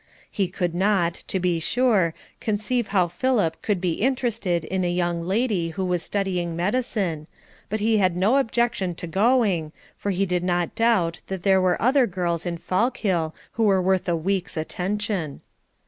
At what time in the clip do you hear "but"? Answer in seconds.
7.69-7.79